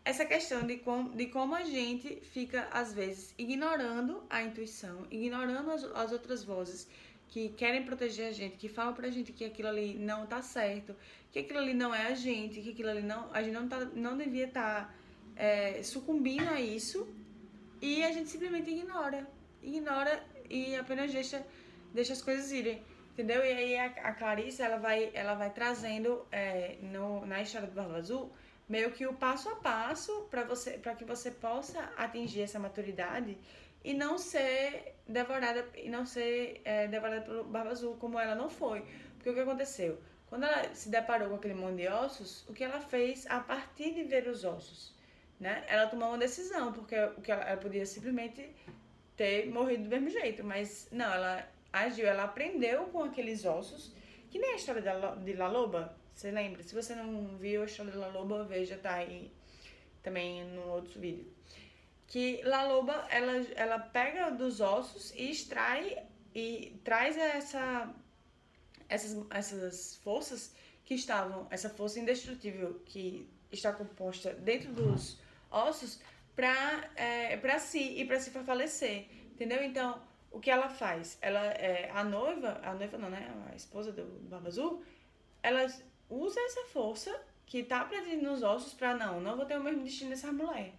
essa 0.04 0.24
questão 0.24 0.62
de, 0.66 0.76
com, 0.76 1.10
de 1.10 1.26
como 1.26 1.54
a 1.54 1.64
gente 1.64 2.20
fica, 2.32 2.68
às 2.70 2.92
vezes, 2.92 3.34
ignorando 3.36 4.22
a 4.30 4.42
intuição, 4.42 5.06
ignorando 5.10 5.70
as, 5.70 5.84
as 5.84 6.12
outras 6.12 6.44
vozes 6.44 6.88
que 7.28 7.48
querem 7.48 7.84
proteger 7.84 8.28
a 8.28 8.32
gente, 8.32 8.56
que 8.56 8.68
falam 8.68 8.94
pra 8.94 9.10
gente 9.10 9.32
que 9.32 9.44
aquilo 9.44 9.68
ali 9.68 9.94
não 9.94 10.24
tá 10.24 10.40
certo, 10.40 10.94
que 11.32 11.40
aquilo 11.40 11.58
ali 11.58 11.74
não 11.74 11.92
é 11.92 12.06
a 12.06 12.14
gente, 12.14 12.60
que 12.60 12.70
aquilo 12.70 12.90
ali 12.90 13.02
não. 13.02 13.28
A 13.32 13.42
gente 13.42 13.54
não, 13.54 13.66
tá, 13.68 13.80
não 13.86 14.16
devia 14.16 14.44
estar 14.44 14.86
tá, 14.86 14.94
é, 15.34 15.82
sucumbindo 15.82 16.48
a 16.48 16.60
isso. 16.60 17.08
E 17.84 18.02
a 18.02 18.10
gente 18.10 18.30
simplesmente 18.30 18.70
ignora. 18.70 19.26
Ignora 19.62 20.14
e 20.48 20.74
apenas 20.74 21.12
deixa, 21.12 21.44
deixa 21.92 22.14
as 22.14 22.22
coisas 22.22 22.50
irem. 22.50 22.82
Entendeu? 23.12 23.44
E 23.44 23.52
aí 23.52 23.76
a, 23.76 23.86
a 24.08 24.12
Clarice, 24.14 24.62
ela 24.62 24.78
vai, 24.78 25.10
ela 25.12 25.34
vai 25.34 25.50
trazendo 25.50 26.26
é, 26.32 26.78
no, 26.80 27.26
na 27.26 27.42
história 27.42 27.68
do 27.68 27.74
Barba 27.74 27.98
Azul 27.98 28.32
meio 28.66 28.90
que 28.90 29.06
o 29.06 29.12
passo 29.12 29.50
a 29.50 29.56
passo 29.56 30.12
para 30.30 30.44
você 30.44 30.78
para 30.78 30.94
que 30.94 31.04
você 31.04 31.30
possa 31.30 31.92
atingir 31.98 32.40
essa 32.40 32.58
maturidade 32.58 33.36
e 33.84 33.92
não 33.92 34.16
ser 34.16 34.94
devorada 35.06 35.68
e 35.76 35.90
não 35.90 36.06
ser 36.06 36.62
é, 36.64 36.88
devorada 36.88 37.20
pelo 37.20 37.44
Barba 37.44 37.70
Azul 37.72 37.96
como 37.96 38.18
ela 38.18 38.34
não 38.34 38.48
foi. 38.48 38.80
Porque 39.16 39.28
o 39.28 39.34
que 39.34 39.40
aconteceu? 39.40 40.00
Quando 40.26 40.44
ela 40.44 40.74
se 40.74 40.88
deparou 40.88 41.28
com 41.28 41.34
aquele 41.34 41.52
monte 41.52 41.82
de 41.82 41.88
ossos, 41.88 42.48
o 42.48 42.54
que 42.54 42.64
ela 42.64 42.80
fez 42.80 43.26
a 43.26 43.40
partir 43.40 43.92
de 43.92 44.04
ver 44.04 44.26
os 44.26 44.42
ossos? 44.42 44.94
Né? 45.38 45.64
Ela 45.66 45.86
tomou 45.86 46.08
uma 46.08 46.18
decisão, 46.18 46.72
porque 46.72 46.96
o 47.16 47.20
que 47.20 47.30
ela, 47.30 47.42
ela 47.44 47.56
podia 47.56 47.84
simplesmente 47.84 48.50
ter 49.16 49.48
morrido 49.50 49.84
do 49.84 49.88
mesmo 49.88 50.10
jeito, 50.10 50.42
mas 50.42 50.88
não, 50.90 51.12
ela 51.12 51.48
agiu, 51.72 52.06
ela 52.06 52.24
aprendeu 52.24 52.84
com 52.86 53.02
aqueles 53.02 53.44
ossos, 53.44 53.92
que 54.30 54.38
nem 54.38 54.52
a 54.52 54.56
história 54.56 54.82
da, 54.82 55.14
de 55.14 55.32
La 55.34 55.48
Loba, 55.48 55.96
você 56.14 56.30
lembra? 56.30 56.62
Se 56.62 56.74
você 56.74 56.94
não 56.94 57.36
viu 57.36 57.62
a 57.62 57.66
história 57.66 57.92
de 57.92 57.98
La 57.98 58.08
Loba, 58.08 58.44
veja, 58.44 58.76
tá 58.76 58.94
aí 58.94 59.32
também 60.02 60.44
no 60.44 60.68
outro 60.68 61.00
vídeo 61.00 61.34
que 62.06 62.42
La 62.44 62.66
Loba 62.66 63.06
ela, 63.10 63.32
ela 63.56 63.78
pega 63.78 64.30
dos 64.30 64.60
ossos 64.60 65.12
e 65.16 65.30
extrai 65.30 66.06
e 66.34 66.78
traz 66.84 67.16
essa 67.16 67.92
essas, 68.88 69.26
essas 69.30 69.96
forças 69.96 70.54
que 70.84 70.94
estavam 70.94 71.46
essa 71.50 71.70
força 71.70 71.98
indestrutível 71.98 72.80
que 72.84 73.28
está 73.50 73.72
composta 73.72 74.32
dentro 74.32 74.72
dos 74.72 75.18
ossos 75.54 76.00
para 76.34 76.90
é, 76.96 77.58
si 77.58 78.00
e 78.00 78.04
para 78.04 78.18
se 78.18 78.30
fortalecer 78.30 79.08
entendeu 79.32 79.62
então 79.62 80.02
o 80.30 80.40
que 80.40 80.50
ela 80.50 80.68
faz 80.68 81.18
ela 81.22 81.44
é, 81.44 81.90
a 81.92 82.02
noiva 82.02 82.60
a 82.62 82.74
noiva 82.74 82.98
não 82.98 83.10
né 83.10 83.32
a 83.50 83.54
esposa 83.54 83.92
do 83.92 84.04
Barba 84.28 84.48
Azul 84.48 84.82
ela 85.42 85.66
usa 86.10 86.40
essa 86.40 86.64
força 86.66 87.14
que 87.46 87.62
tá 87.62 87.84
presente 87.84 88.22
nos 88.22 88.42
ossos 88.42 88.74
para 88.74 88.94
não 88.94 89.20
não 89.20 89.36
vou 89.36 89.46
ter 89.46 89.56
o 89.56 89.62
mesmo 89.62 89.84
destino 89.84 90.10
dessa 90.10 90.32
mulher 90.32 90.74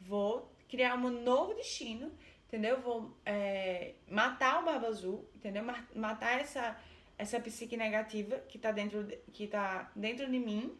vou 0.00 0.50
criar 0.70 0.94
um 0.94 1.10
novo 1.10 1.52
destino, 1.54 2.12
entendeu? 2.46 2.80
Vou 2.80 3.16
é, 3.26 3.94
matar 4.08 4.62
o 4.62 4.64
Barba 4.64 4.86
Azul, 4.86 5.28
entendeu? 5.34 5.64
Matar 5.94 6.40
essa, 6.40 6.78
essa 7.18 7.40
psique 7.40 7.76
negativa 7.76 8.38
que 8.48 8.58
tá 8.58 8.70
dentro, 8.70 9.06
que 9.32 9.48
tá 9.48 9.90
dentro 9.96 10.30
de 10.30 10.38
mim, 10.38 10.78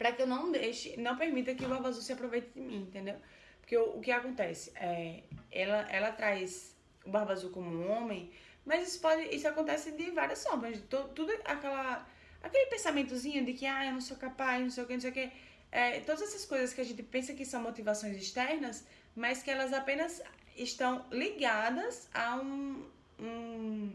para 0.00 0.12
que 0.12 0.22
eu 0.22 0.26
não 0.26 0.50
deixe, 0.50 0.96
não 0.96 1.14
permita 1.14 1.54
que 1.54 1.62
o 1.62 1.68
Barba 1.68 1.90
Azul 1.90 2.00
se 2.00 2.14
aproveite 2.14 2.48
de 2.54 2.60
mim, 2.62 2.84
entendeu? 2.84 3.16
Porque 3.60 3.76
o, 3.76 3.98
o 3.98 4.00
que 4.00 4.10
acontece? 4.10 4.72
É, 4.74 5.24
ela, 5.52 5.86
ela 5.90 6.10
traz 6.10 6.74
o 7.04 7.10
Barba 7.10 7.34
Azul 7.34 7.50
como 7.50 7.68
um 7.68 7.90
homem, 7.90 8.30
mas 8.64 8.88
isso 8.88 8.98
pode, 8.98 9.24
isso 9.24 9.46
acontece 9.46 9.92
de 9.92 10.10
várias 10.12 10.42
formas, 10.42 10.78
de 10.78 10.84
to, 10.84 11.06
tudo 11.14 11.30
aquela 11.44 12.08
aquele 12.42 12.70
pensamentozinho 12.70 13.44
de 13.44 13.52
que 13.52 13.66
ah, 13.66 13.84
eu 13.84 13.92
não 13.92 14.00
sou 14.00 14.16
capaz, 14.16 14.62
não 14.62 14.70
sei 14.70 14.84
o 14.84 14.86
que, 14.86 14.94
não 14.94 15.00
sei 15.02 15.10
o 15.10 15.12
que 15.12 15.30
é, 15.70 16.00
todas 16.00 16.22
essas 16.22 16.46
coisas 16.46 16.72
que 16.72 16.80
a 16.80 16.84
gente 16.84 17.02
pensa 17.02 17.34
que 17.34 17.44
são 17.44 17.60
motivações 17.60 18.16
externas, 18.16 18.86
mas 19.14 19.42
que 19.42 19.50
elas 19.50 19.70
apenas 19.74 20.22
estão 20.56 21.04
ligadas 21.12 22.08
a 22.14 22.36
um, 22.36 22.86
um, 23.18 23.92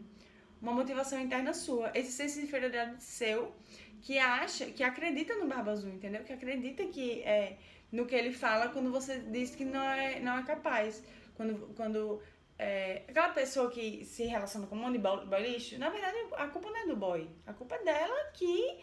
uma 0.66 0.74
motivação 0.74 1.20
interna 1.20 1.54
sua. 1.54 1.92
Esse 1.94 2.12
senso 2.12 2.40
de 2.40 2.46
inferioridade 2.46 3.04
seu 3.04 3.54
que 4.02 4.18
acha, 4.18 4.66
que 4.66 4.84
acredita 4.84 5.36
no 5.36 5.48
Barba 5.48 5.72
Azul, 5.72 5.92
entendeu? 5.92 6.24
Que 6.24 6.34
acredita 6.34 6.86
que 6.86 7.22
é, 7.22 7.58
no 7.92 8.06
que 8.06 8.16
ele 8.16 8.32
fala 8.32 8.70
quando 8.70 8.92
você 8.92 9.20
diz 9.20 9.56
que 9.56 9.64
não 9.64 9.84
é, 9.84 10.20
não 10.20 10.38
é 10.38 10.44
capaz. 10.44 11.04
Quando, 11.36 11.74
quando 11.76 12.22
é, 12.58 13.04
aquela 13.08 13.30
pessoa 13.30 13.70
que 13.70 14.04
se 14.06 14.24
relaciona 14.24 14.66
com 14.66 14.76
um 14.76 14.80
monte 14.80 14.94
de 14.94 15.00
boy 15.00 15.42
lixo, 15.42 15.78
na 15.78 15.90
verdade 15.90 16.18
a 16.34 16.48
culpa 16.48 16.70
não 16.70 16.78
é 16.78 16.88
do 16.88 16.96
boy. 16.96 17.30
A 17.46 17.54
culpa 17.54 17.76
é 17.76 17.84
dela 17.84 18.32
que 18.34 18.80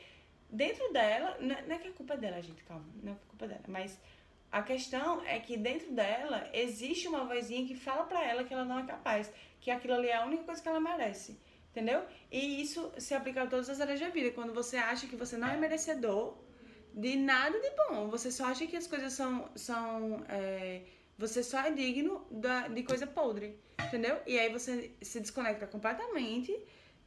dentro 0.48 0.92
dela, 0.92 1.36
é, 1.40 1.62
não 1.66 1.76
é 1.76 1.78
que 1.78 1.88
a 1.88 1.92
culpa 1.92 2.14
é 2.14 2.16
dela, 2.16 2.40
gente, 2.42 2.62
calma, 2.64 2.86
não 3.02 3.12
é 3.12 3.14
que 3.16 3.22
a 3.22 3.28
culpa 3.28 3.44
é 3.46 3.48
dela, 3.48 3.64
mas 3.66 3.98
a 4.52 4.62
questão 4.62 5.22
é 5.24 5.40
que 5.40 5.56
dentro 5.56 5.90
dela 5.92 6.48
existe 6.52 7.08
uma 7.08 7.24
vozinha 7.24 7.66
que 7.66 7.74
fala 7.74 8.04
para 8.04 8.22
ela 8.22 8.44
que 8.44 8.52
ela 8.52 8.64
não 8.64 8.78
é 8.78 8.84
capaz, 8.84 9.32
que 9.60 9.70
aquilo 9.70 9.94
ali 9.94 10.08
é 10.08 10.16
a 10.16 10.26
única 10.26 10.44
coisa 10.44 10.62
que 10.62 10.68
ela 10.68 10.80
merece, 10.80 11.40
entendeu? 11.72 12.04
E 12.30 12.62
isso 12.62 12.92
se 12.98 13.14
aplica 13.14 13.42
a 13.42 13.46
todas 13.46 13.68
as 13.68 13.80
áreas 13.80 13.98
da 13.98 14.10
vida. 14.10 14.30
Quando 14.30 14.52
você 14.52 14.76
acha 14.76 15.06
que 15.06 15.16
você 15.16 15.36
não 15.36 15.48
é 15.48 15.56
merecedor 15.56 16.36
de 16.94 17.16
nada 17.16 17.58
de 17.58 17.70
bom, 17.70 18.08
você 18.08 18.30
só 18.30 18.44
acha 18.46 18.66
que 18.66 18.76
as 18.76 18.86
coisas 18.86 19.12
são. 19.14 19.50
são 19.56 20.24
é, 20.28 20.82
você 21.18 21.42
só 21.42 21.60
é 21.60 21.70
digno 21.70 22.26
da, 22.30 22.68
de 22.68 22.82
coisa 22.82 23.06
podre, 23.06 23.58
entendeu? 23.86 24.18
E 24.26 24.38
aí 24.38 24.50
você 24.52 24.92
se 25.00 25.20
desconecta 25.20 25.66
completamente 25.66 26.52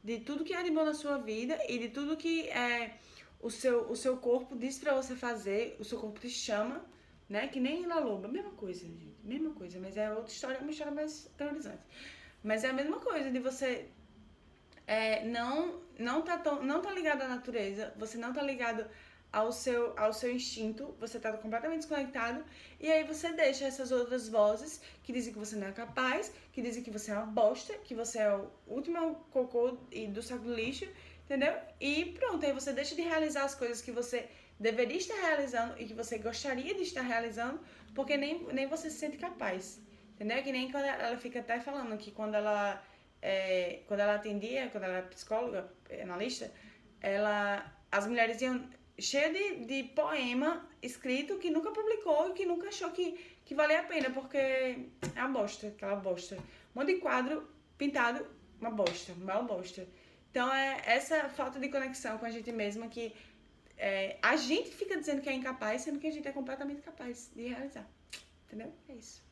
de 0.02 0.20
tudo 0.20 0.44
que 0.44 0.54
é 0.54 0.62
de 0.62 0.70
bom 0.70 0.84
na 0.84 0.94
sua 0.94 1.18
vida 1.18 1.58
e 1.68 1.78
de 1.78 1.88
tudo 1.88 2.16
que 2.16 2.48
é 2.48 2.96
o 3.40 3.50
seu, 3.50 3.90
o 3.90 3.96
seu 3.96 4.16
corpo 4.16 4.56
diz 4.56 4.78
para 4.78 4.94
você 4.94 5.14
fazer, 5.14 5.76
o 5.78 5.84
seu 5.84 5.98
corpo 5.98 6.18
te 6.18 6.30
chama, 6.30 6.84
né? 7.28 7.48
Que 7.48 7.60
nem 7.60 7.86
na 7.86 7.98
loba, 7.98 8.28
mesma 8.28 8.52
coisa, 8.52 8.80
gente, 8.80 9.14
mesma 9.22 9.50
coisa, 9.50 9.78
mas 9.78 9.96
é 9.96 10.10
outra 10.10 10.32
história, 10.32 10.60
uma 10.60 10.70
história 10.70 10.92
mais 10.92 11.30
terrorizante. 11.36 11.82
Mas 12.42 12.64
é 12.64 12.68
a 12.68 12.72
mesma 12.72 13.00
coisa 13.00 13.30
de 13.30 13.38
você 13.40 13.90
é, 14.86 15.24
não 15.24 15.80
não 15.98 16.22
tá 16.22 16.36
tão, 16.38 16.62
não 16.62 16.82
tá 16.82 16.90
ligado 16.92 17.22
à 17.22 17.28
natureza, 17.28 17.92
você 17.96 18.18
não 18.18 18.32
tá 18.32 18.42
ligado 18.42 18.86
ao 19.32 19.50
seu 19.50 19.98
ao 19.98 20.12
seu 20.12 20.30
instinto, 20.30 20.94
você 21.00 21.18
tá 21.18 21.32
completamente 21.32 21.80
desconectado 21.80 22.44
e 22.78 22.90
aí 22.90 23.04
você 23.04 23.32
deixa 23.32 23.64
essas 23.64 23.90
outras 23.90 24.28
vozes 24.28 24.80
que 25.02 25.12
dizem 25.12 25.32
que 25.32 25.38
você 25.38 25.56
não 25.56 25.68
é 25.68 25.72
capaz, 25.72 26.32
que 26.52 26.62
dizem 26.62 26.82
que 26.82 26.90
você 26.90 27.10
é 27.10 27.14
uma 27.14 27.26
bosta, 27.26 27.74
que 27.78 27.94
você 27.94 28.18
é 28.18 28.34
o 28.34 28.50
último 28.66 29.16
cocô 29.30 29.78
e 29.90 30.06
do 30.06 30.22
saco 30.22 30.44
do 30.44 30.54
lixo 30.54 30.86
entendeu? 31.26 31.54
E 31.80 32.16
pronto, 32.18 32.46
aí 32.46 32.52
você 32.52 32.72
deixa 32.72 32.94
de 32.94 33.02
realizar 33.02 33.44
as 33.44 33.54
coisas 33.54 33.82
que 33.82 33.90
você 33.90 34.28
deveria 34.58 34.96
estar 34.96 35.14
realizando 35.14 35.74
e 35.78 35.84
que 35.84 35.92
você 35.92 36.18
gostaria 36.18 36.74
de 36.74 36.82
estar 36.82 37.02
realizando, 37.02 37.60
porque 37.94 38.16
nem, 38.16 38.44
nem 38.52 38.66
você 38.66 38.88
se 38.88 38.98
sente 38.98 39.16
capaz, 39.18 39.80
entendeu? 40.14 40.42
Que 40.42 40.52
nem 40.52 40.70
quando 40.70 40.84
ela 40.84 41.16
fica 41.18 41.40
até 41.40 41.60
falando 41.60 41.98
que 41.98 42.10
quando 42.10 42.34
ela, 42.34 42.82
é, 43.20 43.80
quando 43.86 44.00
ela 44.00 44.14
atendia, 44.14 44.68
quando 44.70 44.84
ela 44.84 44.98
era 44.98 45.06
psicóloga, 45.06 45.70
analista, 46.02 46.52
ela, 47.00 47.64
as 47.90 48.06
mulheres 48.06 48.40
iam 48.40 48.68
cheia 48.98 49.32
de, 49.32 49.66
de 49.66 49.82
poema 49.90 50.66
escrito 50.82 51.38
que 51.38 51.50
nunca 51.50 51.70
publicou 51.70 52.30
e 52.30 52.32
que 52.32 52.46
nunca 52.46 52.68
achou 52.68 52.90
que, 52.90 53.12
que 53.44 53.54
valia 53.54 53.80
a 53.80 53.84
pena, 53.84 54.10
porque 54.10 54.38
é 54.38 54.88
uma 55.16 55.28
bosta, 55.28 55.68
aquela 55.68 55.96
bosta. 55.96 56.36
Um 56.36 56.80
monte 56.80 56.94
de 56.94 57.00
quadro 57.00 57.48
pintado, 57.76 58.26
uma 58.60 58.70
bosta, 58.70 59.12
uma 59.12 59.42
bosta. 59.42 59.86
Então 60.30 60.52
é 60.52 60.82
essa 60.84 61.28
falta 61.28 61.58
de 61.58 61.68
conexão 61.68 62.18
com 62.18 62.26
a 62.26 62.30
gente 62.30 62.50
mesma 62.52 62.88
que 62.88 63.14
é, 63.78 64.18
a 64.22 64.36
gente 64.36 64.70
fica 64.70 64.96
dizendo 64.96 65.20
que 65.20 65.28
é 65.28 65.32
incapaz, 65.32 65.82
sendo 65.82 65.98
que 65.98 66.06
a 66.06 66.10
gente 66.10 66.26
é 66.26 66.32
completamente 66.32 66.80
capaz 66.82 67.30
de 67.34 67.48
realizar. 67.48 67.86
Entendeu? 68.46 68.72
É 68.88 68.94
isso. 68.94 69.22